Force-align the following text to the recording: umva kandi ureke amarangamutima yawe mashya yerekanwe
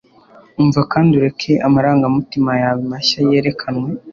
umva 0.61 0.81
kandi 0.91 1.11
ureke 1.19 1.51
amarangamutima 1.67 2.51
yawe 2.61 2.81
mashya 2.91 3.19
yerekanwe 3.29 3.89